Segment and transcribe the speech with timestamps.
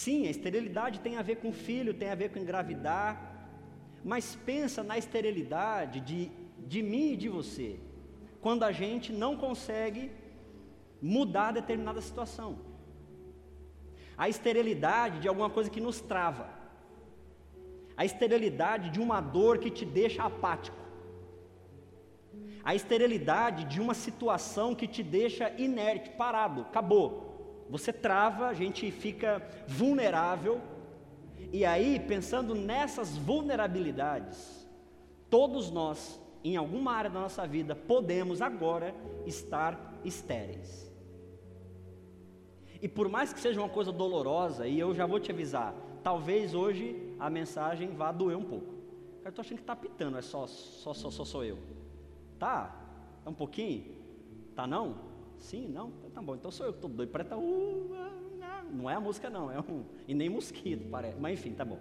[0.00, 3.10] Sim, a esterilidade tem a ver com filho, tem a ver com engravidar,
[4.02, 6.30] mas pensa na esterilidade de,
[6.72, 7.78] de mim e de você,
[8.40, 10.10] quando a gente não consegue
[11.14, 12.50] mudar determinada situação.
[14.16, 16.48] A esterilidade de alguma coisa que nos trava.
[17.94, 20.82] A esterilidade de uma dor que te deixa apático.
[22.64, 27.31] A esterilidade de uma situação que te deixa inerte, parado, acabou.
[27.72, 30.60] Você trava, a gente fica vulnerável.
[31.50, 34.68] E aí, pensando nessas vulnerabilidades,
[35.30, 38.94] todos nós, em alguma área da nossa vida, podemos agora
[39.24, 40.92] estar estéreis.
[42.82, 46.52] E por mais que seja uma coisa dolorosa, e eu já vou te avisar, talvez
[46.52, 48.74] hoje a mensagem vá doer um pouco.
[49.24, 51.56] Eu estou achando que está pitando, é só, só, só, só sou eu.
[52.38, 52.76] Tá?
[53.24, 53.96] É um pouquinho?
[54.54, 55.11] Tá não?
[55.42, 55.92] Sim, não?
[55.98, 56.34] Então tá bom.
[56.34, 57.36] Então sou eu que estou doido para estar.
[57.36, 57.90] Uh,
[58.72, 59.50] não é a música, não.
[59.50, 61.18] É um, e nem mosquito, parece.
[61.18, 61.78] Mas enfim, tá bom.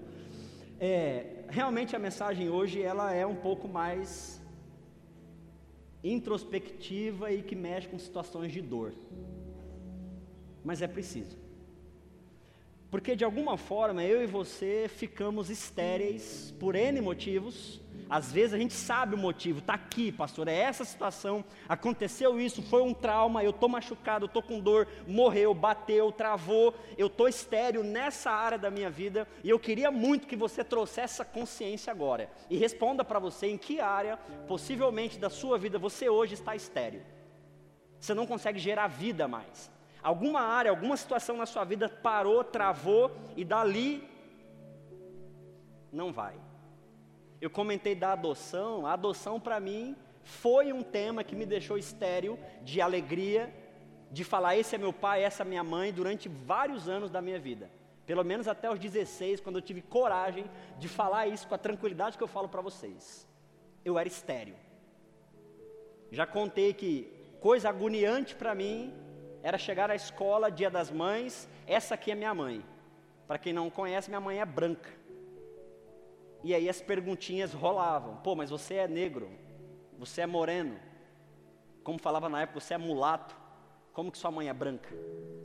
[0.79, 4.41] É, realmente a mensagem hoje ela é um pouco mais
[6.03, 8.93] introspectiva e que mexe com situações de dor.
[10.63, 11.37] Mas é preciso.
[12.89, 17.80] Porque de alguma forma eu e você ficamos estéreis por N motivos.
[18.11, 22.61] Às vezes a gente sabe o motivo, está aqui, pastor, é essa situação, aconteceu isso,
[22.61, 27.85] foi um trauma, eu estou machucado, estou com dor, morreu, bateu, travou, eu estou estéreo
[27.85, 32.29] nessa área da minha vida e eu queria muito que você trouxesse essa consciência agora
[32.49, 37.01] e responda para você em que área, possivelmente da sua vida, você hoje está estéreo.
[37.97, 39.71] Você não consegue gerar vida mais.
[40.03, 44.05] Alguma área, alguma situação na sua vida parou, travou e dali
[45.93, 46.50] não vai.
[47.41, 52.37] Eu comentei da adoção, a adoção para mim foi um tema que me deixou estéril
[52.61, 53.51] de alegria,
[54.11, 57.39] de falar esse é meu pai, essa é minha mãe durante vários anos da minha
[57.39, 57.71] vida.
[58.05, 60.45] Pelo menos até os 16, quando eu tive coragem
[60.77, 63.27] de falar isso com a tranquilidade que eu falo para vocês.
[63.83, 64.55] Eu era estéril.
[66.11, 68.93] Já contei que coisa agoniante para mim
[69.41, 72.63] era chegar à escola, dia das mães, essa aqui é minha mãe.
[73.27, 75.00] Para quem não conhece, minha mãe é branca.
[76.43, 78.17] E aí as perguntinhas rolavam.
[78.17, 79.29] Pô, mas você é negro?
[79.97, 80.79] Você é moreno?
[81.83, 83.35] Como falava na época, você é mulato?
[83.93, 84.89] Como que sua mãe é branca?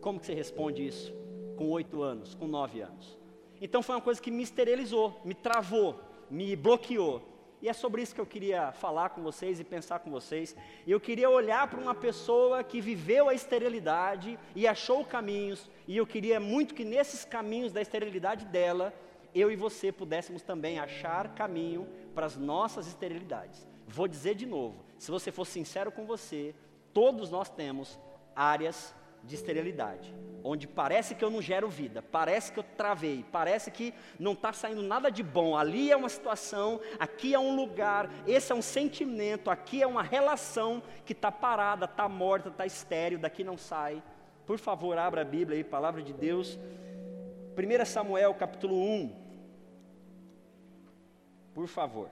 [0.00, 1.12] Como que você responde isso?
[1.56, 3.18] Com oito anos, com nove anos.
[3.60, 7.22] Então foi uma coisa que me esterilizou, me travou, me bloqueou.
[7.60, 10.54] E é sobre isso que eu queria falar com vocês e pensar com vocês.
[10.86, 15.96] E eu queria olhar para uma pessoa que viveu a esterilidade e achou caminhos, e
[15.96, 18.92] eu queria muito que nesses caminhos da esterilidade dela,
[19.38, 23.66] eu e você pudéssemos também achar caminho para as nossas esterilidades.
[23.86, 26.54] Vou dizer de novo, se você for sincero com você,
[26.92, 27.98] todos nós temos
[28.34, 30.14] áreas de esterilidade,
[30.44, 34.52] onde parece que eu não gero vida, parece que eu travei, parece que não está
[34.52, 35.56] saindo nada de bom.
[35.56, 40.02] Ali é uma situação, aqui é um lugar, esse é um sentimento, aqui é uma
[40.02, 44.02] relação que está parada, está morta, está estéreo, daqui não sai.
[44.46, 46.56] Por favor, abra a Bíblia aí, palavra de Deus.
[47.56, 49.25] 1 Samuel capítulo 1.
[51.56, 52.10] Por favor.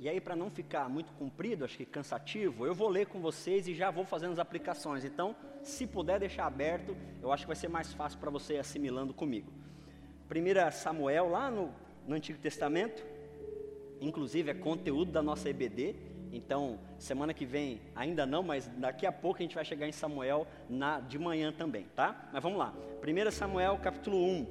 [0.00, 3.68] E aí, para não ficar muito comprido, acho que cansativo, eu vou ler com vocês
[3.68, 5.04] e já vou fazendo as aplicações.
[5.04, 8.58] Então, se puder deixar aberto, eu acho que vai ser mais fácil para você ir
[8.58, 9.52] assimilando comigo.
[10.28, 11.72] 1 Samuel, lá no,
[12.04, 13.19] no Antigo Testamento,
[14.00, 15.94] inclusive é conteúdo da nossa EBD.
[16.32, 19.92] Então, semana que vem ainda não, mas daqui a pouco a gente vai chegar em
[19.92, 22.28] Samuel na, de manhã também, tá?
[22.32, 22.72] Mas vamos lá.
[23.02, 24.46] 1 Samuel capítulo 1.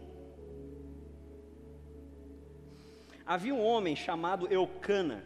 [3.25, 5.23] Havia um homem chamado Eucana,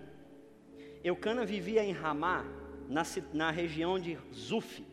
[1.03, 2.45] Eucana vivia em Ramá,
[2.88, 3.03] na,
[3.34, 4.85] na região de Zuf,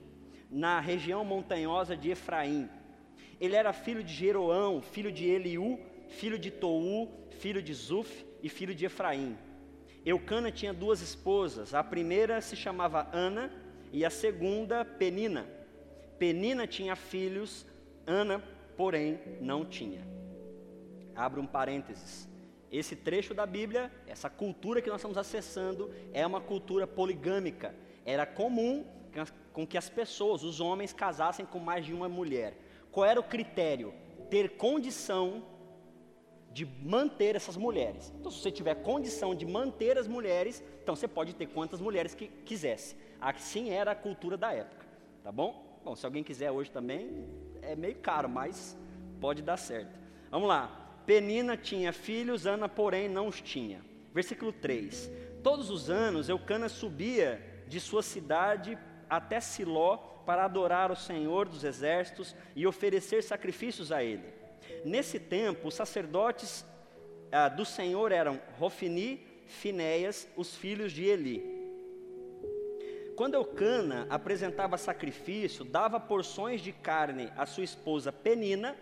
[0.50, 2.68] na região montanhosa de Efraim.
[3.40, 8.48] Ele era filho de Jeroão, filho de Eliú, filho de Tou, filho de Zuf e
[8.48, 9.36] filho de Efraim.
[10.04, 13.52] Eucana tinha duas esposas, a primeira se chamava Ana
[13.92, 15.46] e a segunda Penina.
[16.18, 17.66] Penina tinha filhos,
[18.06, 18.42] Ana,
[18.76, 20.06] porém, não tinha.
[21.14, 22.28] Abra um parênteses.
[22.70, 27.74] Esse trecho da Bíblia, essa cultura que nós estamos acessando, é uma cultura poligâmica.
[28.04, 28.84] Era comum
[29.52, 32.56] com que as pessoas, os homens, casassem com mais de uma mulher.
[32.92, 33.92] Qual era o critério?
[34.30, 35.42] Ter condição
[36.52, 38.12] de manter essas mulheres.
[38.18, 42.14] Então, se você tiver condição de manter as mulheres, então você pode ter quantas mulheres
[42.14, 42.96] que quisesse.
[43.20, 44.84] Assim era a cultura da época,
[45.22, 45.80] tá bom?
[45.84, 47.24] Bom, se alguém quiser hoje também,
[47.62, 48.76] é meio caro, mas
[49.20, 49.98] pode dar certo.
[50.30, 50.76] Vamos lá.
[51.06, 53.80] Penina tinha filhos, Ana, porém, não os tinha.
[54.12, 55.10] Versículo 3:
[55.42, 58.76] Todos os anos Eucana subia de sua cidade
[59.08, 59.96] até Siló
[60.26, 64.39] para adorar o Senhor dos exércitos e oferecer sacrifícios a ele.
[64.84, 66.64] Nesse tempo, os sacerdotes
[67.30, 71.60] ah, do Senhor eram Rofini, Finéias, os filhos de Eli.
[73.16, 78.74] Quando Eucana apresentava sacrifício, dava porções de carne à sua esposa Penina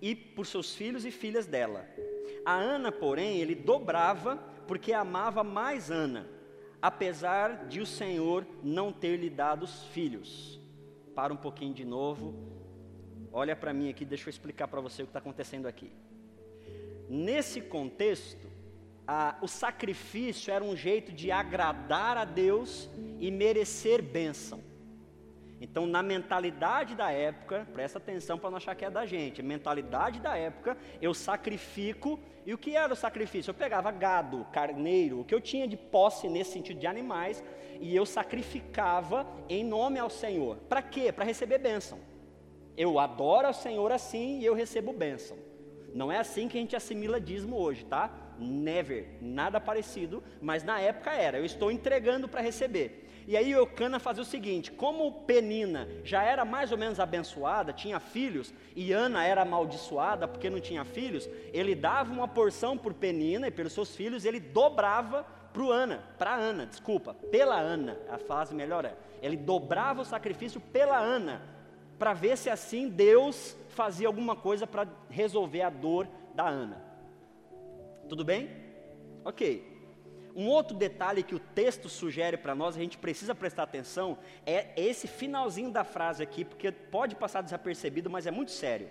[0.00, 1.84] e por seus filhos e filhas dela.
[2.44, 4.36] A Ana, porém, ele dobrava
[4.68, 6.28] porque amava mais Ana,
[6.80, 10.60] apesar de o Senhor não ter lhe dado os filhos.
[11.14, 12.51] Para um pouquinho de novo.
[13.32, 15.90] Olha para mim aqui, deixa eu explicar para você o que está acontecendo aqui.
[17.08, 18.46] Nesse contexto,
[19.06, 24.60] a, o sacrifício era um jeito de agradar a Deus e merecer bênção.
[25.60, 30.20] Então, na mentalidade da época, presta atenção para não achar que é da gente, mentalidade
[30.20, 33.50] da época, eu sacrifico, e o que era o sacrifício?
[33.50, 37.42] Eu pegava gado, carneiro, o que eu tinha de posse nesse sentido de animais,
[37.80, 40.56] e eu sacrificava em nome ao Senhor.
[40.68, 41.12] Para quê?
[41.12, 42.11] Para receber bênção.
[42.76, 45.36] Eu adoro ao Senhor assim e eu recebo bênção.
[45.94, 48.10] Não é assim que a gente assimila dízimo hoje, tá?
[48.38, 51.38] Never, nada parecido, mas na época era.
[51.38, 53.02] Eu estou entregando para receber.
[53.26, 58.00] E aí Eucana fazia o seguinte: como Penina já era mais ou menos abençoada, tinha
[58.00, 63.48] filhos, e Ana era amaldiçoada porque não tinha filhos, ele dava uma porção por Penina
[63.48, 68.54] e pelos seus filhos, ele dobrava para Ana, para Ana, desculpa, pela Ana, a frase
[68.54, 68.94] melhor é.
[69.20, 71.42] Ele dobrava o sacrifício pela Ana,
[72.02, 76.84] para ver se assim Deus fazia alguma coisa para resolver a dor da Ana.
[78.08, 78.50] Tudo bem?
[79.24, 79.64] Ok.
[80.34, 84.72] Um outro detalhe que o texto sugere para nós, a gente precisa prestar atenção, é
[84.76, 88.90] esse finalzinho da frase aqui, porque pode passar desapercebido, mas é muito sério.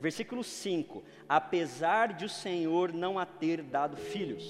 [0.00, 4.44] Versículo 5: Apesar de o Senhor não a ter dado filhos.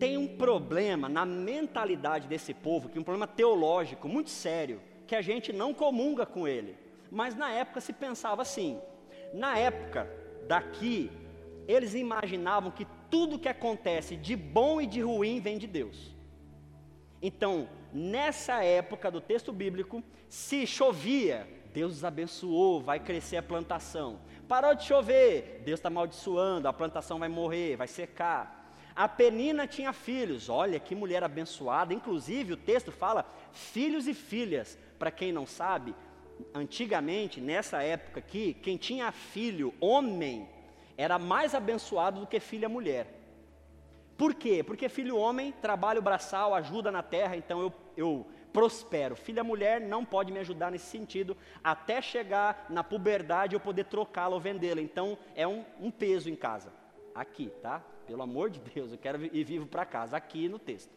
[0.00, 5.14] Tem um problema na mentalidade desse povo, que é um problema teológico muito sério, que
[5.14, 6.76] a gente não comunga com ele.
[7.10, 8.80] Mas na época se pensava assim.
[9.32, 10.08] Na época
[10.46, 11.10] daqui,
[11.66, 16.14] eles imaginavam que tudo que acontece de bom e de ruim vem de Deus.
[17.22, 24.20] Então, nessa época do texto bíblico, se chovia, Deus abençoou, vai crescer a plantação.
[24.46, 28.64] Parou de chover, Deus está amaldiçoando, a plantação vai morrer, vai secar.
[28.94, 31.94] A Penina tinha filhos, olha que mulher abençoada.
[31.94, 34.78] Inclusive, o texto fala filhos e filhas.
[34.98, 35.94] Para quem não sabe,
[36.54, 40.48] antigamente, nessa época aqui, quem tinha filho, homem,
[40.96, 43.06] era mais abençoado do que filha mulher.
[44.16, 44.62] Por quê?
[44.62, 49.16] Porque filho homem, trabalho braçal, ajuda na terra, então eu, eu prospero.
[49.16, 54.34] Filha mulher não pode me ajudar nesse sentido, até chegar na puberdade eu poder trocá-la
[54.34, 54.80] ou vendê-la.
[54.80, 56.72] Então é um, um peso em casa.
[57.12, 57.82] Aqui, tá?
[58.06, 60.90] Pelo amor de Deus, eu quero ir vivo para casa, aqui no texto.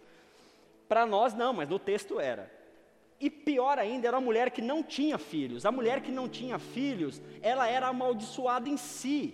[0.87, 2.51] Para nós não, mas no texto era.
[3.19, 5.65] E pior ainda, era uma mulher que não tinha filhos.
[5.65, 9.33] A mulher que não tinha filhos, ela era amaldiçoada em si.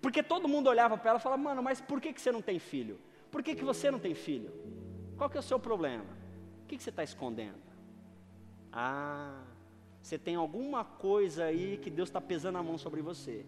[0.00, 2.42] Porque todo mundo olhava para ela e falava, mano, mas por que, que você não
[2.42, 2.98] tem filho?
[3.30, 4.52] Por que, que você não tem filho?
[5.16, 6.04] Qual que é o seu problema?
[6.64, 7.62] O que, que você está escondendo?
[8.72, 9.42] Ah,
[10.02, 13.46] você tem alguma coisa aí que Deus está pesando a mão sobre você.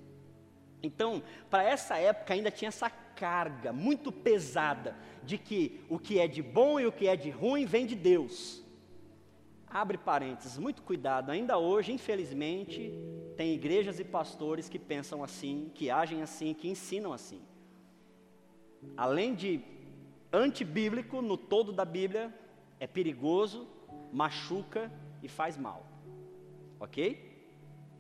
[0.83, 6.29] Então, para essa época ainda tinha essa carga muito pesada de que o que é
[6.29, 8.64] de bom e o que é de ruim vem de Deus.
[9.75, 12.97] Abre parênteses, muito cuidado, ainda hoje, infelizmente,
[13.37, 17.43] tem igrejas e pastores que pensam assim, que agem assim, que ensinam assim.
[18.97, 19.61] Além de
[20.33, 22.33] antibíblico no todo da Bíblia,
[22.79, 23.67] é perigoso,
[24.13, 25.85] machuca e faz mal.
[26.79, 27.51] Ok?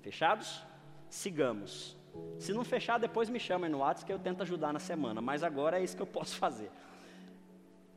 [0.01, 0.63] Fechados?
[1.09, 1.97] Sigamos.
[2.39, 5.43] Se não fechar, depois me chama no WhatsApp que eu tento ajudar na semana, mas
[5.43, 6.71] agora é isso que eu posso fazer.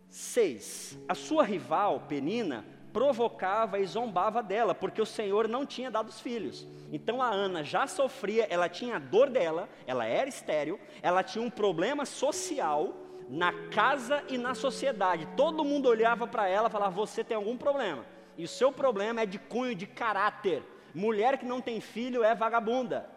[0.10, 0.98] 6.
[1.08, 2.66] A sua rival, Penina,
[2.98, 6.66] provocava e zombava dela, porque o Senhor não tinha dado os filhos.
[6.92, 11.46] Então a Ana já sofria, ela tinha a dor dela, ela era estéril, ela tinha
[11.46, 12.96] um problema social
[13.30, 15.28] na casa e na sociedade.
[15.38, 18.04] Todo mundo olhava para ela e falava: Você tem algum problema.
[18.36, 20.64] E o seu problema é de cunho de caráter.
[20.92, 23.08] Mulher que não tem filho é vagabunda.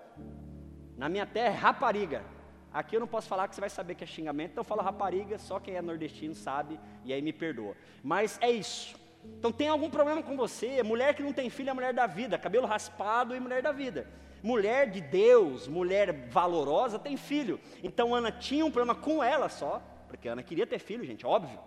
[0.95, 2.23] Na minha terra é rapariga.
[2.71, 4.83] Aqui eu não posso falar que você vai saber que é xingamento, então eu falo
[4.83, 7.75] rapariga, só quem é nordestino sabe, e aí me perdoa.
[8.05, 9.01] Mas é isso.
[9.25, 10.83] Então tem algum problema com você?
[10.83, 14.07] Mulher que não tem filho é mulher da vida, cabelo raspado e mulher da vida.
[14.43, 17.61] Mulher de Deus, mulher valorosa, tem filho.
[17.83, 21.59] Então Ana tinha um problema com ela só, porque Ana queria ter filho, gente, óbvio.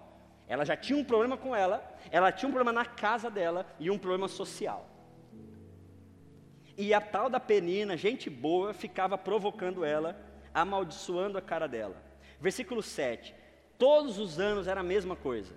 [0.48, 3.90] Ela já tinha um problema com ela, ela tinha um problema na casa dela e
[3.90, 4.90] um problema social.
[6.78, 10.20] E a tal da Penina, gente boa, ficava provocando ela
[10.54, 11.96] amaldiçoando a cara dela.
[12.40, 13.34] Versículo 7.
[13.78, 15.54] Todos os anos era a mesma coisa.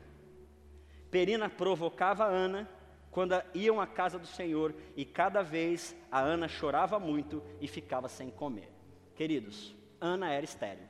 [1.17, 2.69] Perina provocava Ana
[3.11, 8.07] quando iam à casa do Senhor e cada vez a Ana chorava muito e ficava
[8.07, 8.71] sem comer.
[9.15, 10.85] Queridos, Ana era estéril.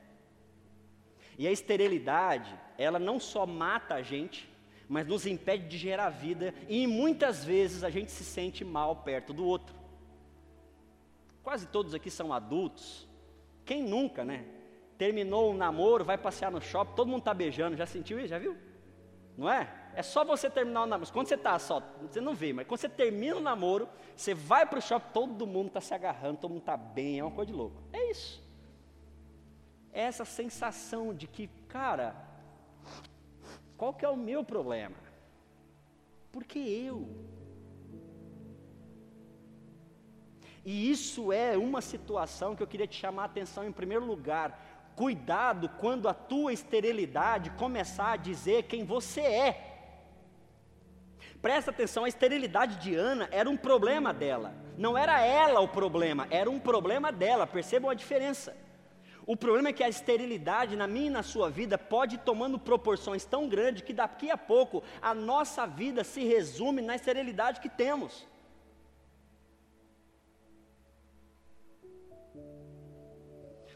[1.37, 4.53] E a esterilidade, ela não só mata a gente,
[4.89, 9.31] mas nos impede de gerar vida e muitas vezes a gente se sente mal perto
[9.31, 9.73] do outro.
[11.41, 13.07] Quase todos aqui são adultos.
[13.63, 14.45] Quem nunca, né?
[14.97, 18.27] Terminou um namoro, vai passear no shopping, todo mundo está beijando, já sentiu isso?
[18.27, 18.57] Já viu?
[19.37, 19.86] Não é?
[19.97, 21.11] É só você terminar o namoro.
[21.11, 24.63] Quando você está só, você não vê, mas quando você termina o namoro, você vai
[24.63, 27.51] para o shopping, todo mundo está se agarrando, todo mundo está bem, é uma coisa
[27.51, 27.81] de louco.
[27.91, 28.39] É isso.
[29.91, 32.15] É essa sensação de que, cara,
[33.75, 34.97] qual que é o meu problema?
[36.31, 37.09] Porque eu.
[40.63, 44.93] E isso é uma situação que eu queria te chamar a atenção em primeiro lugar.
[44.95, 49.66] Cuidado quando a tua esterilidade começar a dizer quem você é.
[51.41, 54.53] Presta atenção, a esterilidade de Ana era um problema dela.
[54.77, 57.45] Não era ela o problema, era um problema dela.
[57.45, 58.55] Percebam a diferença.
[59.25, 63.25] O problema é que a esterilidade na minha e na sua vida pode tomando proporções
[63.25, 68.25] tão grandes que daqui a pouco a nossa vida se resume na esterilidade que temos.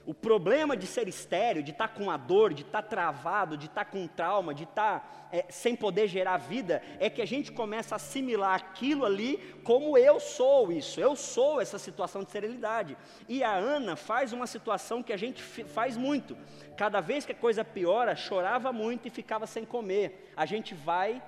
[0.06, 3.56] O problema de ser estéreo, de estar tá com a dor, de estar tá travado,
[3.56, 7.26] de estar tá com trauma, de estar é, sem poder gerar vida, é que a
[7.26, 12.28] gente começa a assimilar aquilo ali como eu sou isso, eu sou essa situação de
[12.28, 12.98] esterilidade.
[13.30, 16.36] E a Ana faz uma situação que a gente faz muito.
[16.76, 20.32] Cada vez que a coisa piora, chorava muito e ficava sem comer.
[20.36, 21.22] A gente vai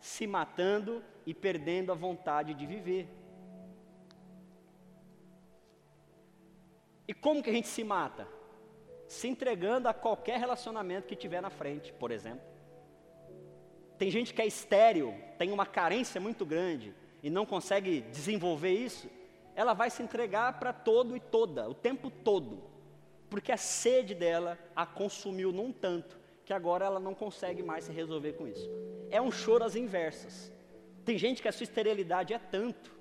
[0.00, 3.08] se matando e perdendo a vontade de viver.
[7.08, 8.26] E como que a gente se mata?
[9.06, 12.44] Se entregando a qualquer relacionamento que tiver na frente, por exemplo.
[13.96, 19.08] Tem gente que é estéril, tem uma carência muito grande e não consegue desenvolver isso,
[19.54, 22.62] ela vai se entregar para todo e toda, o tempo todo,
[23.30, 27.92] porque a sede dela a consumiu num tanto que agora ela não consegue mais se
[27.92, 28.68] resolver com isso.
[29.10, 30.52] É um choro às inversas.
[31.04, 32.94] Tem gente que a sua esterilidade é tanto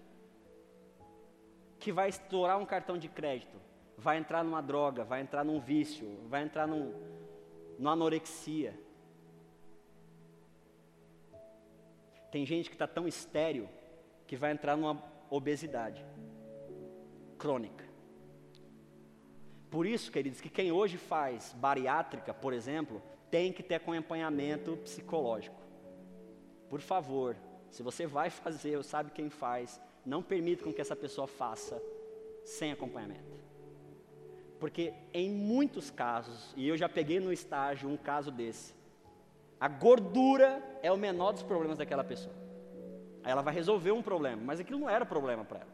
[1.77, 3.55] que vai estourar um cartão de crédito
[3.97, 6.93] vai entrar numa droga, vai entrar num vício, vai entrar num,
[7.77, 8.77] numa anorexia.
[12.31, 13.69] Tem gente que está tão estéreo
[14.27, 16.05] que vai entrar numa obesidade
[17.37, 17.85] crônica.
[19.69, 25.61] Por isso, queridos, que quem hoje faz bariátrica, por exemplo, tem que ter acompanhamento psicológico.
[26.69, 27.35] Por favor,
[27.69, 31.81] se você vai fazer, ou sabe quem faz, não permita com que essa pessoa faça
[32.43, 33.34] sem acompanhamento.
[34.65, 38.74] Porque em muitos casos, e eu já peguei no estágio um caso desse,
[39.60, 42.34] a gordura é o menor dos problemas daquela pessoa.
[43.24, 45.69] Aí ela vai resolver um problema, mas aquilo não era problema para ela.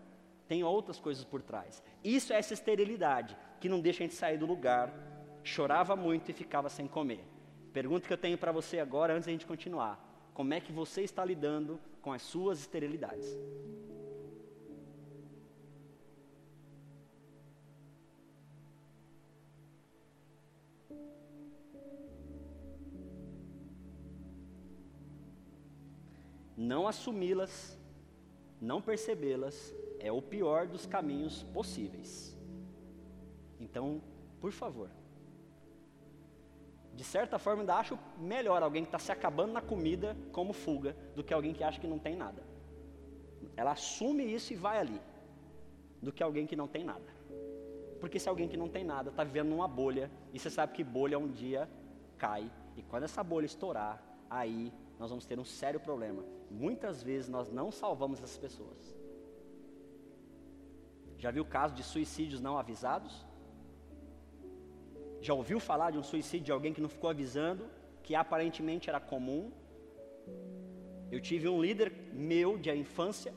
[0.46, 1.82] Tem outras coisas por trás.
[2.04, 4.94] Isso é essa esterilidade que não deixa a gente sair do lugar.
[5.42, 7.24] Chorava muito e ficava sem comer.
[7.72, 11.02] Pergunta que eu tenho para você agora, antes da gente continuar: como é que você
[11.02, 13.38] está lidando com as suas esterilidades?
[26.62, 27.78] Não assumi-las,
[28.60, 32.38] não percebê-las, é o pior dos caminhos possíveis.
[33.60, 34.02] Então,
[34.40, 34.90] por favor,
[36.94, 40.96] de certa forma, ainda acho melhor alguém que está se acabando na comida como fuga
[41.16, 42.44] do que alguém que acha que não tem nada.
[43.56, 45.02] Ela assume isso e vai ali,
[46.02, 47.06] do que alguém que não tem nada.
[48.00, 50.84] Porque se alguém que não tem nada está vivendo numa bolha, e você sabe que
[50.84, 51.68] bolha um dia
[52.18, 54.72] cai, e quando essa bolha estourar, aí
[55.02, 56.24] nós vamos ter um sério problema.
[56.52, 58.96] Muitas vezes nós não salvamos essas pessoas.
[61.18, 63.26] Já viu o caso de suicídios não avisados?
[65.20, 67.68] Já ouviu falar de um suicídio de alguém que não ficou avisando,
[68.04, 69.52] que aparentemente era comum?
[71.12, 73.34] Eu tive um líder meu de infância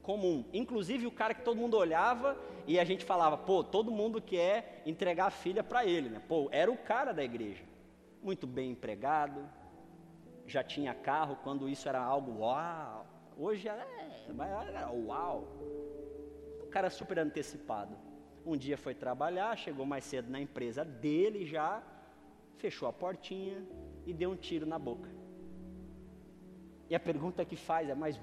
[0.00, 2.38] comum, inclusive o cara que todo mundo olhava
[2.68, 6.22] e a gente falava, pô, todo mundo quer entregar a filha para ele, né?
[6.28, 7.64] Pô, era o cara da igreja,
[8.22, 9.40] muito bem empregado,
[10.52, 13.06] já tinha carro, quando isso era algo uau.
[13.36, 15.48] Hoje é, é uau.
[16.62, 17.96] O cara super antecipado.
[18.44, 21.82] Um dia foi trabalhar, chegou mais cedo na empresa dele já,
[22.56, 23.64] fechou a portinha
[24.04, 25.08] e deu um tiro na boca.
[26.90, 28.20] E a pergunta que faz é: mas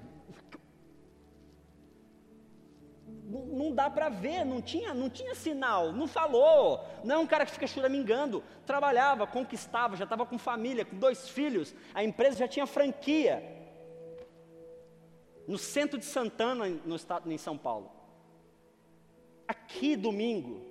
[3.30, 6.84] não dá para ver, não tinha, não tinha sinal, não falou.
[7.04, 8.42] Não é um cara que fica choramingando.
[8.66, 11.74] Trabalhava, conquistava, já estava com família, com dois filhos.
[11.94, 13.42] A empresa já tinha franquia.
[15.46, 17.90] No centro de Santana, no estado, em São Paulo.
[19.46, 20.64] Aqui domingo,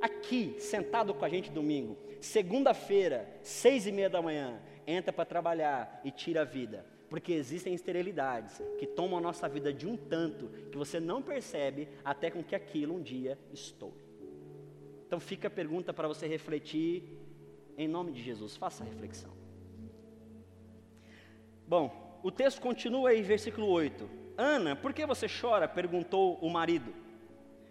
[0.00, 6.00] aqui, sentado com a gente domingo, segunda-feira, seis e meia da manhã, entra para trabalhar
[6.04, 6.84] e tira a vida.
[7.14, 11.88] Porque existem esterilidades que tomam a nossa vida de um tanto que você não percebe
[12.04, 14.04] até com que aquilo um dia estoure.
[15.06, 17.16] Então fica a pergunta para você refletir
[17.78, 18.56] em nome de Jesus.
[18.56, 19.30] Faça a reflexão.
[21.68, 24.10] Bom, o texto continua aí, versículo 8.
[24.36, 25.68] Ana, por que você chora?
[25.68, 26.92] perguntou o marido.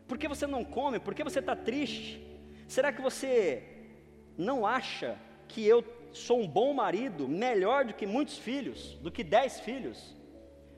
[0.08, 1.02] Por que você não come?
[1.02, 2.26] Por que você está triste?
[2.66, 3.62] Será que você
[4.38, 5.20] não acha
[5.50, 10.16] que eu sou um bom marido, melhor do que muitos filhos, do que dez filhos?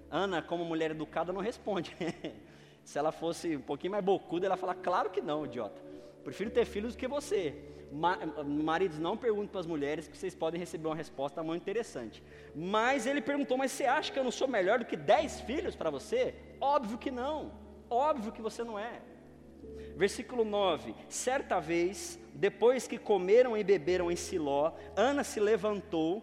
[0.10, 1.96] Ana, como mulher educada, não responde.
[2.84, 5.82] Se ela fosse um pouquinho mais bocuda, ela fala, claro que não, idiota.
[6.24, 7.56] Prefiro ter filhos do que você.
[7.92, 12.24] Ma maridos, não perguntem para as mulheres, que vocês podem receber uma resposta muito interessante.
[12.56, 15.76] Mas ele perguntou, mas você acha que eu não sou melhor do que dez filhos
[15.76, 16.36] para você?
[16.60, 17.52] Óbvio que não.
[17.90, 19.02] Óbvio que você não é.
[19.96, 26.22] Versículo 9: Certa vez, depois que comeram e beberam em Siló, Ana se levantou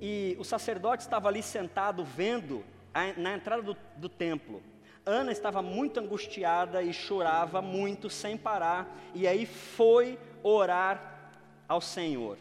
[0.00, 4.62] e o sacerdote estava ali sentado vendo a, na entrada do, do templo.
[5.04, 11.30] Ana estava muito angustiada e chorava muito sem parar, e aí foi orar
[11.68, 12.38] ao Senhor.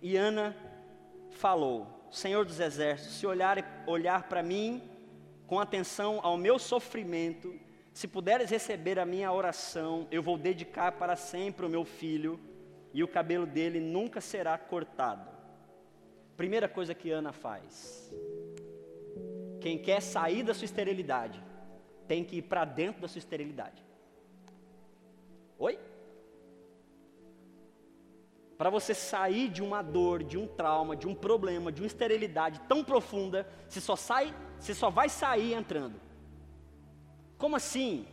[0.00, 0.56] E Ana
[1.30, 4.82] falou: Senhor dos exércitos, se olhar, olhar para mim
[5.46, 7.54] com atenção ao meu sofrimento,
[7.98, 12.38] se puderes receber a minha oração, eu vou dedicar para sempre o meu filho,
[12.94, 15.28] e o cabelo dele nunca será cortado.
[16.36, 18.08] Primeira coisa que Ana faz.
[19.60, 21.42] Quem quer sair da sua esterilidade,
[22.06, 23.84] tem que ir para dentro da sua esterilidade.
[25.58, 25.76] Oi?
[28.56, 32.60] Para você sair de uma dor, de um trauma, de um problema, de uma esterilidade
[32.68, 36.07] tão profunda, você só sai você só vai sair entrando.
[37.38, 38.04] Como assim?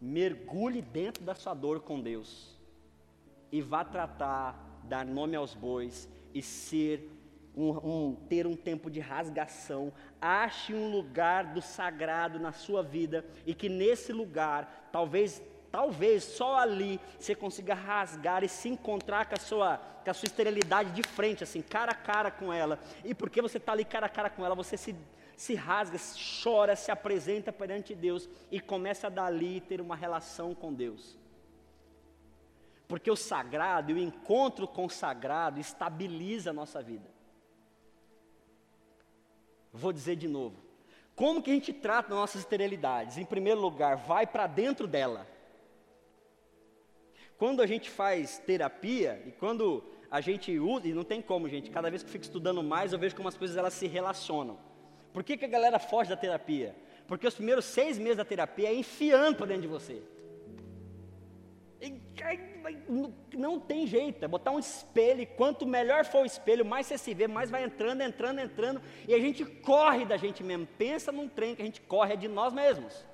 [0.00, 2.58] Mergulhe dentro da sua dor com Deus
[3.50, 7.08] e vá tratar, dar nome aos bois e ser
[7.56, 9.92] um, um, ter um tempo de rasgação.
[10.20, 15.40] Ache um lugar do sagrado na sua vida e que nesse lugar, talvez
[15.74, 20.28] talvez só ali você consiga rasgar e se encontrar com a sua, com a sua
[20.28, 22.78] esterilidade de frente, assim, cara a cara com ela.
[23.04, 24.94] E porque você está ali cara a cara com ela, você se,
[25.36, 25.98] se rasga,
[26.44, 31.18] chora, se apresenta perante Deus e começa a dali ter uma relação com Deus.
[32.86, 37.10] Porque o sagrado e o encontro com o sagrado estabiliza a nossa vida.
[39.72, 40.54] Vou dizer de novo.
[41.16, 43.18] Como que a gente trata nossas esterilidades?
[43.18, 45.33] Em primeiro lugar, vai para dentro dela.
[47.36, 51.70] Quando a gente faz terapia e quando a gente usa, e não tem como, gente,
[51.70, 54.58] cada vez que eu fico estudando mais, eu vejo como as coisas elas se relacionam.
[55.12, 56.74] Por que, que a galera foge da terapia?
[57.06, 60.02] Porque os primeiros seis meses da terapia é enfiando para dentro de você.
[63.36, 66.96] Não tem jeito, é botar um espelho, e quanto melhor for o espelho, mais você
[66.96, 70.66] se vê, mais vai entrando, entrando, entrando, e a gente corre da gente mesmo.
[70.78, 73.04] Pensa num trem que a gente corre, é de nós mesmos.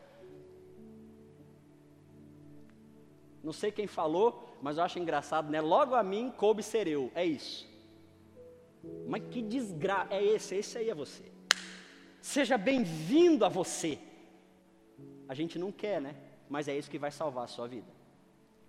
[3.42, 5.60] Não sei quem falou, mas eu acho engraçado, né?
[5.60, 7.10] Logo a mim coube ser eu.
[7.14, 7.68] É isso.
[9.08, 10.12] Mas que desgraça.
[10.12, 11.24] É esse, esse aí é você.
[12.20, 13.98] Seja bem-vindo a você.
[15.26, 16.14] A gente não quer, né?
[16.48, 17.90] Mas é isso que vai salvar a sua vida.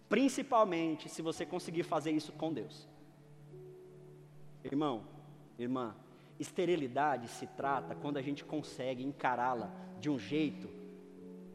[0.07, 2.87] Principalmente se você conseguir fazer isso com Deus.
[4.63, 5.03] Irmão,
[5.57, 5.95] irmã,
[6.39, 10.80] esterilidade se trata quando a gente consegue encará-la de um jeito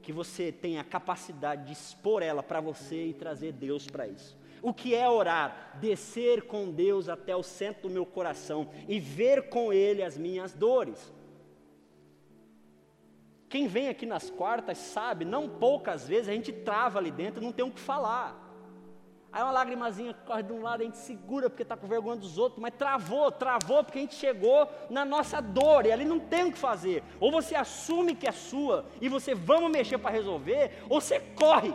[0.07, 4.39] que você tenha a capacidade de expor ela para você e trazer Deus para isso.
[4.63, 5.77] O que é orar?
[5.81, 10.55] Descer com Deus até o centro do meu coração e ver com Ele as minhas
[10.55, 11.13] dores.
[13.49, 17.51] Quem vem aqui nas quartas sabe, não poucas vezes a gente trava ali dentro, não
[17.51, 18.46] tem o que falar.
[19.37, 22.39] Aí uma lagrimazinha corre de um lado, a gente segura porque está com vergonha dos
[22.39, 26.45] outros, mas travou, travou porque a gente chegou na nossa dor e ali não tem
[26.45, 27.05] o que fazer.
[27.21, 31.75] Ou você assume que é sua e você vamos mexer para resolver, ou você corre.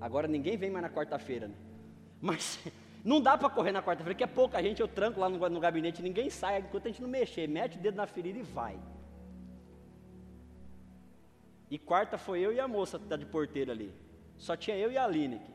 [0.00, 1.54] Agora ninguém vem mais na quarta-feira, né?
[2.18, 2.58] Mas
[3.04, 5.60] não dá para correr na quarta-feira, porque é pouca gente, eu tranco lá no, no
[5.60, 8.78] gabinete, ninguém sai enquanto a gente não mexer, mete o dedo na ferida e vai.
[11.70, 13.92] E quarta foi eu e a moça que está de porteira ali.
[14.40, 15.52] Só tinha eu e a Aline aqui.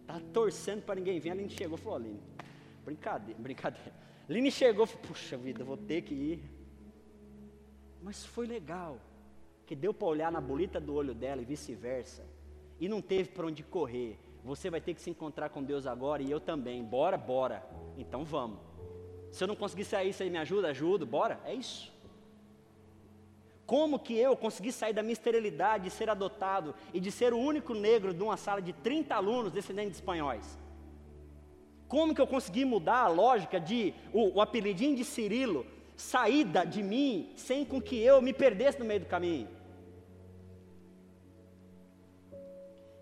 [0.00, 1.28] Estava torcendo para ninguém vir.
[1.28, 2.20] A Aline chegou e falou: Aline,
[2.84, 3.92] brincadeira, brincadeira.
[4.28, 6.42] Aline chegou e falou: Puxa vida, vou ter que ir.
[8.02, 8.98] Mas foi legal,
[9.66, 12.24] que deu para olhar na bolita do olho dela e vice-versa,
[12.80, 14.18] e não teve para onde correr.
[14.42, 16.82] Você vai ter que se encontrar com Deus agora e eu também.
[16.82, 17.68] Bora, bora.
[17.98, 18.60] Então vamos.
[19.30, 20.68] Se eu não conseguir sair, você me ajuda?
[20.68, 21.38] Ajudo, bora.
[21.44, 21.92] É isso.
[23.66, 27.38] Como que eu consegui sair da minha esterilidade, de ser adotado e de ser o
[27.38, 30.56] único negro de uma sala de 30 alunos descendentes de espanhóis?
[31.88, 36.82] Como que eu consegui mudar a lógica de o, o apelidinho de Cirilo saída de
[36.82, 39.48] mim sem com que eu me perdesse no meio do caminho?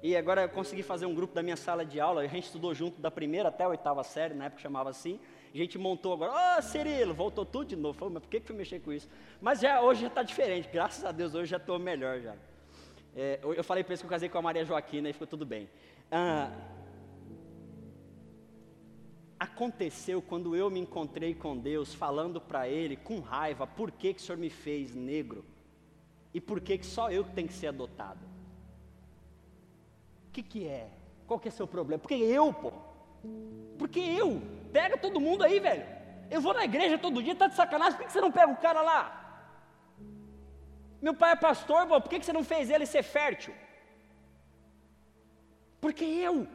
[0.02, 2.74] E agora eu consegui fazer um grupo da minha sala de aula, a gente estudou
[2.74, 5.18] junto da primeira até a oitava série, na época chamava assim.
[5.54, 7.96] A gente montou agora, ó oh, Cirilo, voltou tudo de novo.
[7.96, 9.08] Falei, mas por que, que fui mexer com isso?
[9.40, 12.34] Mas já, hoje já está diferente, graças a Deus, hoje já estou melhor já.
[13.14, 15.46] É, eu falei para eles que eu casei com a Maria Joaquina e ficou tudo
[15.46, 15.68] bem.
[16.10, 16.50] Ah,
[19.38, 24.20] aconteceu quando eu me encontrei com Deus, falando para Ele com raiva, por que, que
[24.20, 25.44] o Senhor me fez negro?
[26.32, 28.26] E por que, que só eu tenho que ser adotado?
[30.28, 30.90] O que, que é?
[31.28, 32.00] Qual que é seu problema?
[32.00, 32.72] Porque eu, pô.
[33.78, 35.86] Porque eu, pega todo mundo aí, velho.
[36.30, 38.56] Eu vou na igreja todo dia, tá de sacanagem, por que você não pega o
[38.56, 39.20] cara lá?
[41.00, 43.54] Meu pai é pastor, pô, por que você não fez ele ser fértil?
[45.80, 46.48] Porque eu.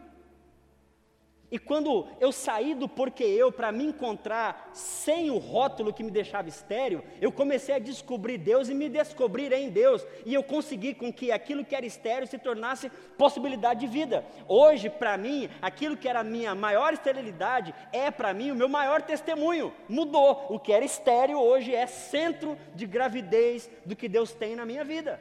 [1.51, 6.11] E quando eu saí do porquê eu para me encontrar sem o rótulo que me
[6.11, 10.05] deixava estéreo, eu comecei a descobrir Deus e me descobrir em Deus.
[10.25, 14.23] E eu consegui com que aquilo que era estéreo se tornasse possibilidade de vida.
[14.47, 18.69] Hoje, para mim, aquilo que era a minha maior esterilidade é para mim o meu
[18.69, 19.73] maior testemunho.
[19.87, 20.45] Mudou.
[20.49, 24.83] O que era estéreo hoje é centro de gravidez do que Deus tem na minha
[24.83, 25.19] vida.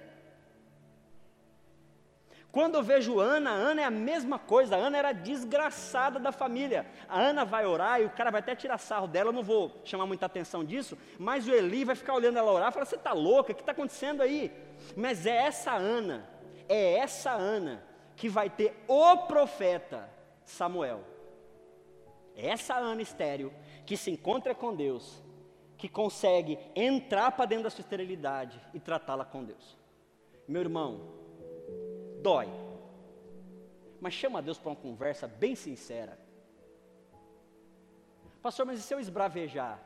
[2.50, 4.74] Quando eu vejo Ana, Ana é a mesma coisa.
[4.74, 6.86] Ana era desgraçada da família.
[7.08, 9.28] A Ana vai orar e o cara vai até tirar sarro dela.
[9.28, 12.70] Eu não vou chamar muita atenção disso, mas o Eli vai ficar olhando ela orar
[12.70, 13.52] e falar: Você está louca?
[13.52, 14.50] O que está acontecendo aí?
[14.96, 16.28] Mas é essa Ana,
[16.68, 17.84] é essa Ana
[18.16, 20.08] que vai ter o profeta
[20.42, 21.04] Samuel.
[22.34, 23.52] É essa Ana estéreo
[23.84, 25.22] que se encontra com Deus,
[25.76, 29.76] que consegue entrar para dentro da sua esterilidade e tratá-la com Deus.
[30.46, 31.18] Meu irmão,
[32.22, 32.48] dói.
[34.00, 36.18] Mas chama Deus para uma conversa bem sincera.
[38.40, 39.80] Pastor, mas e se eu esbravejar?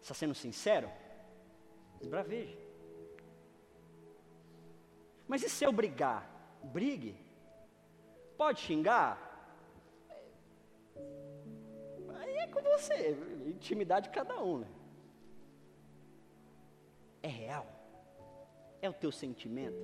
[0.00, 0.90] Está sendo sincero?
[2.00, 2.58] Esbraveje.
[5.26, 6.28] Mas e se eu brigar?
[6.62, 7.16] Brigue.
[8.36, 9.18] Pode xingar?
[12.20, 13.16] Aí é com você,
[13.46, 14.66] intimidade de cada um, né?
[17.22, 17.73] É real?
[18.84, 19.82] É o teu sentimento?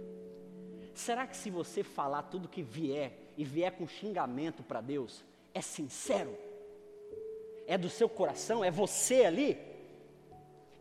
[0.93, 5.63] Será que se você falar tudo que vier e vier com xingamento para Deus, é
[5.63, 6.37] sincero?
[7.67, 8.63] É do seu coração?
[8.63, 9.57] É você ali?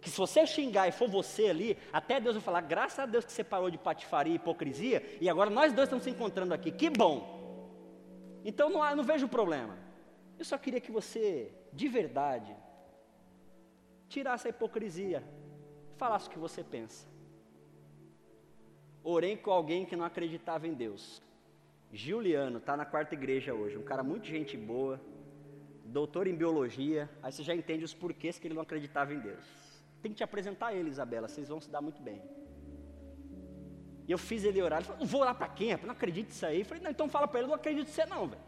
[0.01, 3.23] Que se você xingar e for você ali, até Deus vai falar, graças a Deus
[3.23, 6.71] que você parou de patifaria e hipocrisia, e agora nós dois estamos se encontrando aqui,
[6.71, 7.15] que bom!
[8.43, 9.77] Então não, não vejo problema.
[10.37, 12.53] Eu só queria que você, de verdade,
[14.09, 15.23] tirasse a hipocrisia,
[15.95, 17.07] falasse o que você pensa.
[19.03, 21.21] Orei com alguém que não acreditava em Deus.
[21.91, 25.01] Juliano, está na quarta igreja hoje, um cara muito gente boa,
[25.85, 29.43] doutor em biologia, aí você já entende os porquês que ele não acreditava em Deus.
[30.01, 32.21] Tem que te apresentar ele, Isabela, vocês vão se dar muito bem.
[34.07, 35.75] E eu fiz ele orar, ele falou, vou orar para quem?
[35.83, 36.59] Não acredito nisso aí.
[36.59, 38.41] Eu falei, não, então fala para ele, não acredito você não, velho.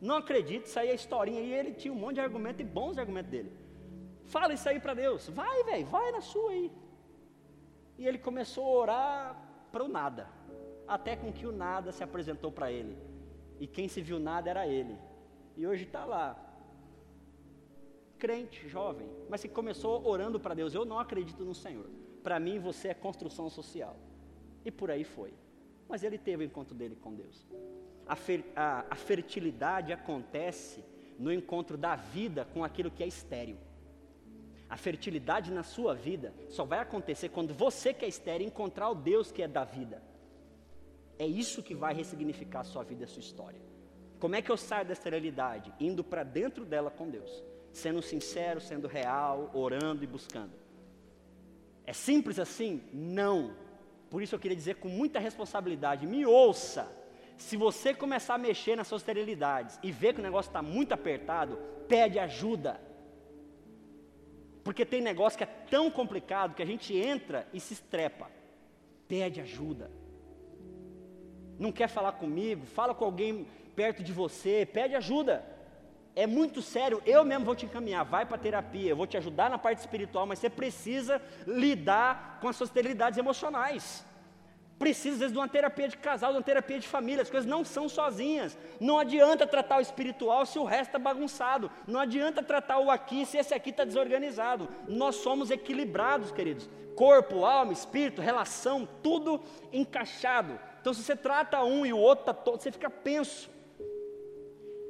[0.00, 1.40] Não acredito, isso aí é historinha.
[1.40, 3.52] E ele tinha um monte de argumento e bons argumentos dele.
[4.26, 5.28] Fala isso aí para Deus.
[5.28, 6.72] Vai, velho, vai na sua aí.
[7.96, 9.42] E ele começou a orar,
[9.74, 10.28] para o nada,
[10.86, 12.96] até com que o nada se apresentou para ele.
[13.58, 14.96] E quem se viu nada era ele.
[15.56, 16.26] E hoje está lá,
[18.16, 20.72] crente, jovem, mas que começou orando para Deus.
[20.72, 21.88] Eu não acredito no Senhor.
[22.22, 23.96] Para mim, você é construção social.
[24.64, 25.34] E por aí foi.
[25.88, 27.44] Mas ele teve o encontro dele com Deus.
[28.06, 30.84] A, fer, a, a fertilidade acontece
[31.18, 33.58] no encontro da vida com aquilo que é estéril.
[34.74, 38.94] A fertilidade na sua vida só vai acontecer quando você que é estéreo encontrar o
[38.96, 40.02] Deus que é da vida.
[41.16, 43.60] É isso que vai ressignificar a sua vida a sua história.
[44.18, 45.72] Como é que eu saio dessa realidade?
[45.78, 47.30] Indo para dentro dela com Deus.
[47.72, 50.54] Sendo sincero, sendo real, orando e buscando.
[51.86, 52.82] É simples assim?
[52.92, 53.54] Não.
[54.10, 56.90] Por isso eu queria dizer com muita responsabilidade: me ouça.
[57.36, 60.90] Se você começar a mexer nas suas esterilidades e ver que o negócio está muito
[60.90, 62.92] apertado, pede ajuda.
[64.64, 68.30] Porque tem negócio que é tão complicado que a gente entra e se estrepa.
[69.06, 69.90] Pede ajuda.
[71.58, 72.64] Não quer falar comigo?
[72.64, 73.46] Fala com alguém
[73.76, 75.44] perto de você, pede ajuda.
[76.16, 79.50] é muito sério, eu mesmo vou te encaminhar, vai para terapia, eu vou te ajudar
[79.50, 84.06] na parte espiritual, mas você precisa lidar com as suas esterilidades emocionais.
[84.78, 87.22] Precisa, às vezes, de uma terapia de casal, de uma terapia de família.
[87.22, 88.58] As coisas não são sozinhas.
[88.80, 91.70] Não adianta tratar o espiritual se o resto está bagunçado.
[91.86, 94.68] Não adianta tratar o aqui se esse aqui está desorganizado.
[94.88, 96.68] Nós somos equilibrados, queridos.
[96.96, 99.40] Corpo, alma, espírito, relação, tudo
[99.72, 100.58] encaixado.
[100.80, 103.48] Então, se você trata um e o outro está todo, você fica penso.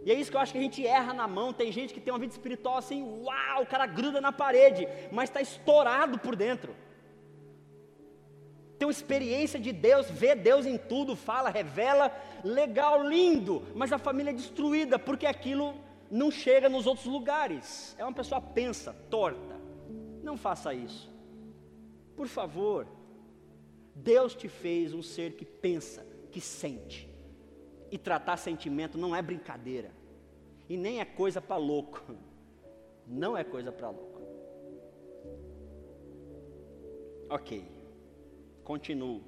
[0.05, 1.53] E é isso que eu acho que a gente erra na mão.
[1.53, 5.29] Tem gente que tem uma vida espiritual assim, uau, o cara gruda na parede, mas
[5.29, 6.75] está estourado por dentro
[8.85, 13.99] tem uma experiência de Deus, vê Deus em tudo, fala, revela, legal, lindo, mas a
[13.99, 15.75] família é destruída porque aquilo
[16.11, 17.97] não chega nos outros lugares.
[17.99, 19.59] É uma pessoa pensa, torta.
[20.23, 21.11] Não faça isso.
[22.14, 22.87] Por favor.
[23.94, 27.09] Deus te fez um ser que pensa, que sente.
[27.90, 29.92] E tratar sentimento não é brincadeira.
[30.68, 32.03] E nem é coisa para louco.
[33.07, 34.20] Não é coisa para louco.
[37.31, 37.84] Ok.
[38.64, 39.22] Continuo.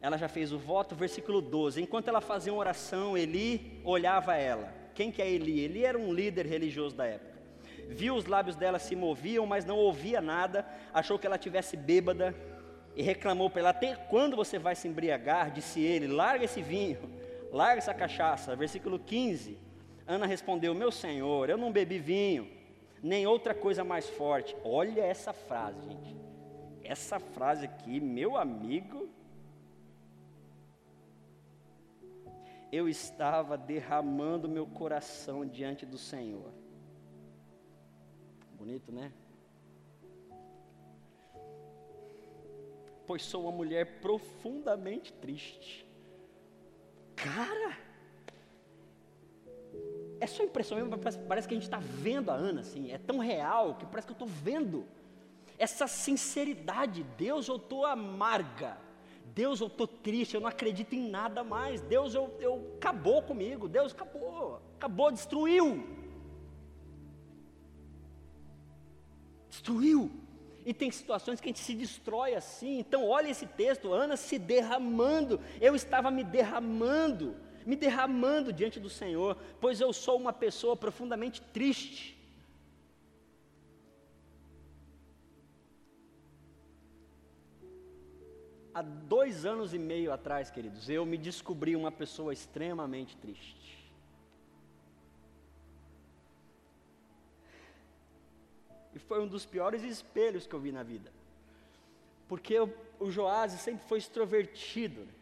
[0.00, 1.82] Ela já fez o voto, versículo 12.
[1.82, 4.72] Enquanto ela fazia uma oração, Eli olhava ela.
[4.94, 5.60] Quem que é Eli?
[5.60, 7.38] Eli era um líder religioso da época.
[7.88, 10.66] Viu os lábios dela se moviam, mas não ouvia nada.
[10.92, 12.34] Achou que ela tivesse bêbada
[12.96, 15.50] e reclamou para ela: Até quando você vai se embriagar?
[15.50, 16.98] Disse ele: Larga esse vinho,
[17.52, 18.56] larga essa cachaça.
[18.56, 19.58] Versículo 15.
[20.06, 22.48] Ana respondeu: Meu senhor, eu não bebi vinho,
[23.02, 24.56] nem outra coisa mais forte.
[24.64, 26.19] Olha essa frase, gente.
[26.94, 29.08] Essa frase aqui, meu amigo,
[32.72, 36.52] eu estava derramando meu coração diante do Senhor.
[38.58, 39.12] Bonito, né?
[43.06, 45.86] Pois sou uma mulher profundamente triste.
[47.14, 47.78] Cara,
[50.18, 50.98] é só impressão mesmo,
[51.28, 54.12] parece que a gente está vendo a Ana assim, é tão real que parece que
[54.12, 54.88] eu estou vendo
[55.60, 57.04] essa sinceridade.
[57.18, 58.78] Deus, eu estou amarga.
[59.34, 61.82] Deus, eu estou triste, eu não acredito em nada mais.
[61.82, 63.68] Deus, eu, eu acabou comigo.
[63.68, 65.86] Deus acabou, acabou, destruiu.
[69.50, 70.10] Destruiu.
[70.64, 72.78] E tem situações que a gente se destrói assim.
[72.78, 75.38] Então, olha esse texto, Ana se derramando.
[75.60, 81.42] Eu estava me derramando, me derramando diante do Senhor, pois eu sou uma pessoa profundamente
[81.42, 82.19] triste.
[88.74, 93.60] Há dois anos e meio atrás, queridos, eu me descobri uma pessoa extremamente triste.
[98.94, 101.12] E foi um dos piores espelhos que eu vi na vida.
[102.28, 105.00] Porque eu, o Joás sempre foi extrovertido.
[105.02, 105.12] Né?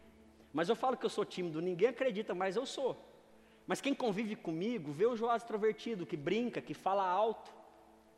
[0.52, 2.96] Mas eu falo que eu sou tímido, ninguém acredita, mas eu sou.
[3.66, 7.52] Mas quem convive comigo vê o Joás extrovertido, que brinca, que fala alto.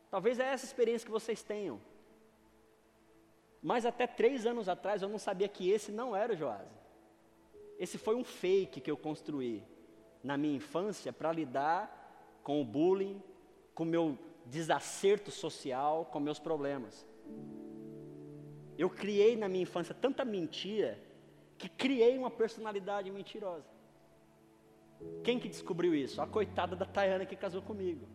[0.09, 1.79] Talvez é essa experiência que vocês tenham.
[3.61, 6.67] Mas até três anos atrás eu não sabia que esse não era o Joás.
[7.77, 9.63] Esse foi um fake que eu construí
[10.23, 13.21] na minha infância para lidar com o bullying,
[13.75, 17.05] com o meu desacerto social, com meus problemas.
[18.77, 20.99] Eu criei na minha infância tanta mentira
[21.57, 23.69] que criei uma personalidade mentirosa.
[25.23, 26.21] Quem que descobriu isso?
[26.21, 28.07] A coitada da Tayana que casou comigo.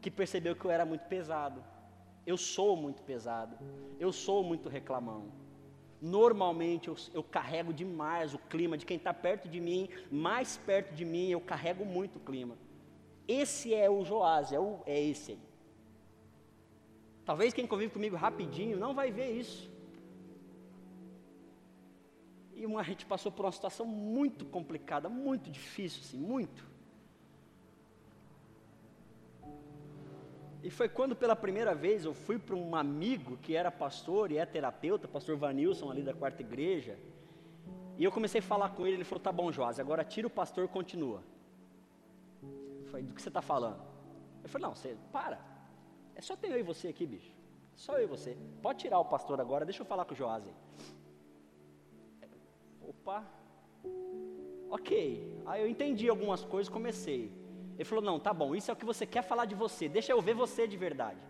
[0.00, 1.62] Que percebeu que eu era muito pesado
[2.30, 3.56] eu sou muito pesado,
[3.98, 5.32] eu sou muito reclamão.
[5.98, 10.94] Normalmente eu, eu carrego demais o clima de quem está perto de mim, mais perto
[10.94, 12.58] de mim, eu carrego muito o clima.
[13.26, 15.38] Esse é o Joás, é, o, é esse aí.
[17.24, 19.70] Talvez quem convive comigo rapidinho não vai ver isso.
[22.54, 26.62] E uma, a gente passou por uma situação muito complicada, muito difícil, assim, muito.
[30.62, 34.38] E foi quando pela primeira vez eu fui para um amigo que era pastor e
[34.38, 36.98] é terapeuta, pastor Vanilson ali da quarta igreja.
[37.96, 40.30] E eu comecei a falar com ele, ele falou, tá bom Joás, agora tira o
[40.30, 41.22] pastor continua.
[42.42, 43.80] Eu falei, do que você está falando?
[44.42, 45.40] Eu falei, não, você, para.
[46.14, 47.32] É só ter eu e você aqui, bicho.
[47.76, 48.36] Só eu e você.
[48.60, 50.54] Pode tirar o pastor agora, deixa eu falar com o Joás aí.
[52.82, 53.24] Opa.
[54.70, 55.42] Ok.
[55.46, 57.32] Aí eu entendi algumas coisas, comecei.
[57.78, 60.10] Ele falou: Não, tá bom, isso é o que você quer falar de você, deixa
[60.12, 61.20] eu ver você de verdade.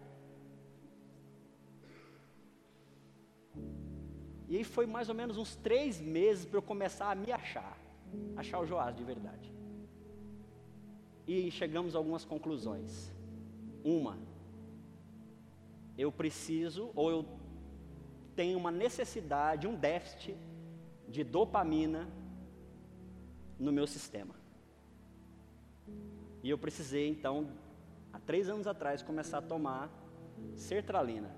[4.49, 7.77] E aí foi mais ou menos uns três meses para eu começar a me achar,
[8.35, 9.53] achar o Joás de verdade.
[11.27, 13.13] E chegamos a algumas conclusões.
[13.85, 14.19] Uma,
[15.99, 17.27] eu preciso, ou eu
[18.35, 20.35] tenho uma necessidade, um déficit
[21.07, 22.09] de dopamina
[23.59, 24.35] no meu sistema.
[26.43, 27.51] E eu precisei, então,
[28.13, 29.91] há três anos atrás, começar a tomar
[30.55, 31.35] sertralina,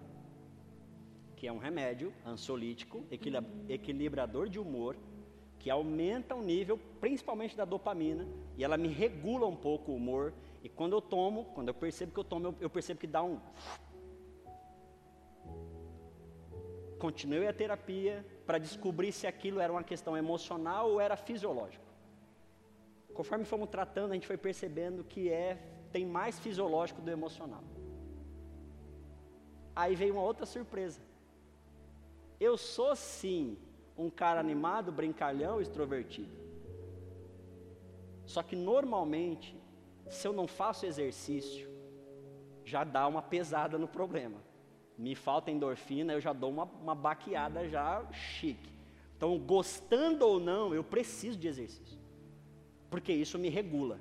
[1.36, 3.04] que é um remédio ansiolítico,
[3.68, 4.96] equilibrador de humor,
[5.58, 10.32] que aumenta o nível, principalmente da dopamina, e ela me regula um pouco o humor.
[10.62, 13.38] E quando eu tomo, quando eu percebo que eu tomo, eu, percebo que dá um.
[16.98, 21.89] Continuei a terapia para descobrir se aquilo era uma questão emocional ou era fisiológico.
[23.20, 25.59] Conforme fomos tratando, a gente foi percebendo que é
[25.92, 27.62] tem mais fisiológico do emocional.
[29.76, 31.02] Aí veio uma outra surpresa.
[32.40, 33.59] Eu sou sim
[33.94, 36.35] um cara animado, brincalhão, extrovertido.
[38.24, 39.54] Só que normalmente,
[40.09, 41.68] se eu não faço exercício,
[42.64, 44.38] já dá uma pesada no problema.
[44.96, 48.72] Me falta endorfina, eu já dou uma, uma baqueada já chique.
[49.14, 51.99] Então, gostando ou não, eu preciso de exercício.
[52.90, 54.00] Porque isso me regula.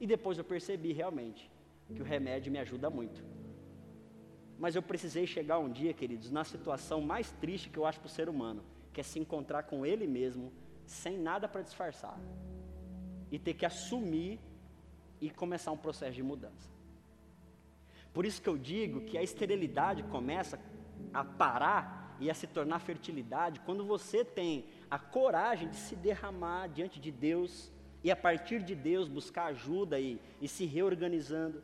[0.00, 1.50] E depois eu percebi realmente
[1.94, 3.22] que o remédio me ajuda muito.
[4.58, 8.06] Mas eu precisei chegar um dia, queridos, na situação mais triste que eu acho para
[8.06, 10.52] o ser humano, que é se encontrar com ele mesmo,
[10.86, 12.18] sem nada para disfarçar,
[13.30, 14.40] e ter que assumir
[15.20, 16.70] e começar um processo de mudança.
[18.12, 20.58] Por isso que eu digo que a esterilidade começa
[21.12, 26.68] a parar e a se tornar fertilidade quando você tem a coragem de se derramar
[26.68, 27.72] diante de Deus
[28.04, 31.62] e a partir de Deus buscar ajuda e, e se reorganizando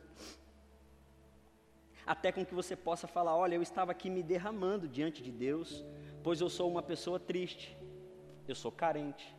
[2.05, 5.83] até com que você possa falar: olha, eu estava aqui me derramando diante de Deus,
[6.21, 7.77] pois eu sou uma pessoa triste,
[8.47, 9.35] eu sou carente,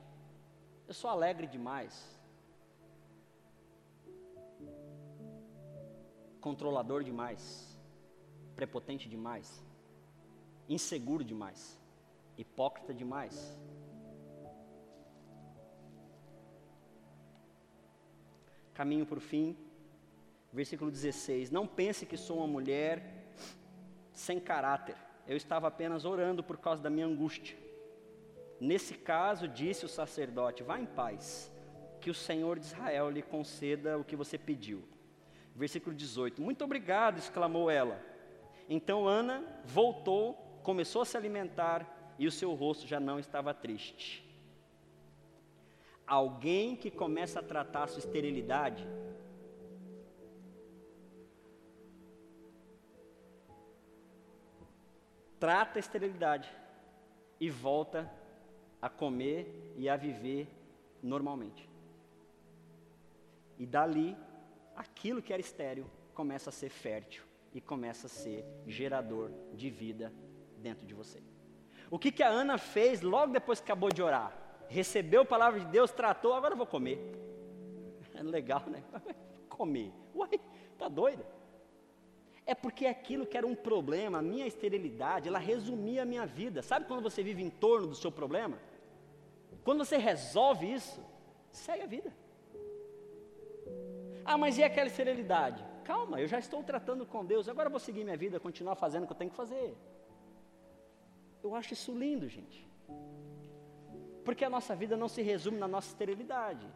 [0.88, 2.18] eu sou alegre demais,
[6.40, 7.78] controlador demais,
[8.56, 9.62] prepotente demais,
[10.68, 11.78] inseguro demais,
[12.38, 13.58] hipócrita demais.
[18.74, 19.56] Caminho para o fim,
[20.52, 23.24] versículo 16: Não pense que sou uma mulher
[24.12, 27.56] sem caráter, eu estava apenas orando por causa da minha angústia.
[28.60, 31.52] Nesse caso, disse o sacerdote: Vá em paz,
[32.00, 34.82] que o Senhor de Israel lhe conceda o que você pediu.
[35.54, 38.00] Versículo 18: Muito obrigado, exclamou ela.
[38.68, 44.23] Então Ana voltou, começou a se alimentar e o seu rosto já não estava triste.
[46.06, 48.86] Alguém que começa a tratar a sua esterilidade
[55.38, 56.50] trata a esterilidade
[57.38, 58.10] e volta
[58.80, 60.48] a comer e a viver
[61.02, 61.68] normalmente.
[63.58, 64.16] E dali,
[64.74, 70.12] aquilo que era estéril começa a ser fértil e começa a ser gerador de vida
[70.58, 71.22] dentro de você.
[71.90, 74.43] O que, que a Ana fez logo depois que acabou de orar?
[74.68, 76.98] Recebeu a palavra de Deus, tratou, agora eu vou comer.
[78.14, 78.82] É legal, né?
[79.48, 79.92] comer.
[80.14, 80.40] Uai,
[80.78, 81.24] tá doida?
[82.46, 86.60] É porque aquilo que era um problema, a minha esterilidade, ela resumia a minha vida.
[86.62, 88.58] Sabe quando você vive em torno do seu problema?
[89.62, 91.02] Quando você resolve isso,
[91.50, 92.12] segue a vida.
[94.24, 95.64] Ah, mas e aquela esterilidade?
[95.84, 99.04] Calma, eu já estou tratando com Deus, agora eu vou seguir minha vida, continuar fazendo
[99.04, 99.74] o que eu tenho que fazer.
[101.42, 102.66] Eu acho isso lindo, gente.
[104.24, 106.66] Porque a nossa vida não se resume na nossa esterilidade.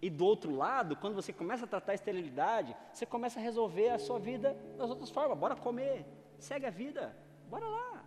[0.00, 3.88] E do outro lado, quando você começa a tratar a esterilidade, você começa a resolver
[3.88, 5.38] a sua vida das outras formas.
[5.38, 6.04] Bora comer,
[6.38, 7.16] segue a vida,
[7.48, 8.04] bora lá.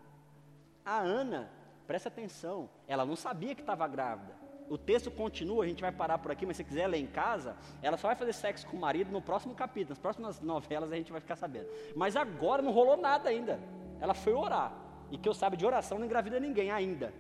[0.86, 1.52] A Ana,
[1.88, 4.34] presta atenção, ela não sabia que estava grávida.
[4.70, 7.58] O texto continua, a gente vai parar por aqui, mas se quiser ler em casa,
[7.82, 9.90] ela só vai fazer sexo com o marido no próximo capítulo.
[9.90, 11.68] Nas próximas novelas a gente vai ficar sabendo.
[11.96, 13.60] Mas agora não rolou nada ainda.
[14.00, 14.72] Ela foi orar.
[15.10, 17.12] E que eu saiba de oração não engravida ninguém ainda.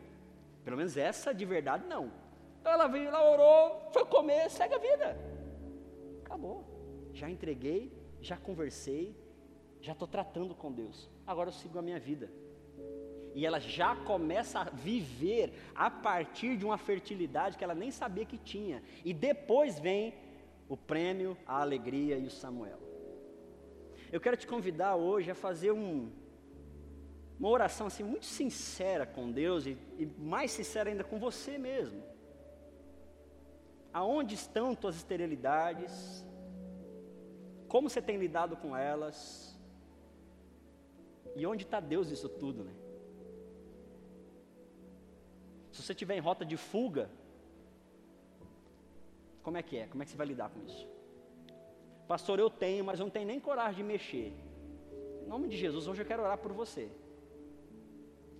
[0.69, 2.11] Pelo menos essa de verdade não.
[2.61, 5.17] Então ela veio, ela orou, foi comer, segue a vida.
[6.23, 6.63] Acabou.
[7.11, 9.15] Já entreguei, já conversei,
[9.81, 11.09] já estou tratando com Deus.
[11.25, 12.29] Agora eu sigo a minha vida.
[13.33, 18.23] E ela já começa a viver a partir de uma fertilidade que ela nem sabia
[18.23, 18.83] que tinha.
[19.03, 20.13] E depois vem
[20.67, 22.79] o prêmio, a alegria e o Samuel.
[24.11, 26.11] Eu quero te convidar hoje a fazer um,
[27.39, 32.03] uma oração assim muito sincera com Deus e, e mais sincera ainda com você mesmo.
[33.93, 36.25] Aonde estão tuas esterilidades?
[37.69, 39.57] Como você tem lidado com elas?
[41.35, 42.73] E onde está Deus nisso tudo, né?
[45.71, 47.09] Se você estiver em rota de fuga,
[49.41, 49.87] como é que é?
[49.87, 50.85] Como é que você vai lidar com isso?
[52.05, 54.33] Pastor, eu tenho, mas eu não tenho nem coragem de mexer.
[55.23, 56.91] Em nome de Jesus, hoje eu quero orar por você.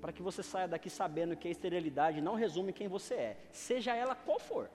[0.02, 3.95] Para que você saia daqui sabendo que a esterilidade não resume quem você é, seja
[3.95, 4.70] ela qual for.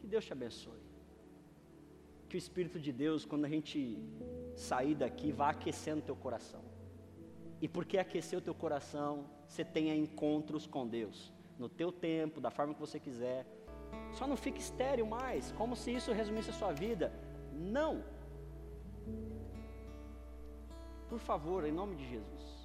[0.00, 0.82] Que Deus te abençoe.
[2.28, 3.98] Que o Espírito de Deus, quando a gente
[4.54, 6.62] sair daqui, vá aquecendo teu coração.
[7.60, 12.50] E porque aquecer o teu coração, você tenha encontros com Deus, no teu tempo, da
[12.50, 13.46] forma que você quiser.
[14.12, 17.12] Só não fique estéril mais, como se isso resumisse a sua vida.
[17.52, 18.04] Não.
[21.08, 22.57] Por favor, em nome de Jesus.